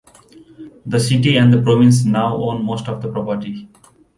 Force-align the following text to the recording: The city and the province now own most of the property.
The 0.83 0.99
city 0.99 1.37
and 1.37 1.53
the 1.53 1.61
province 1.61 2.05
now 2.05 2.35
own 2.35 2.65
most 2.65 2.87
of 2.89 3.03
the 3.03 3.11
property. 3.11 3.69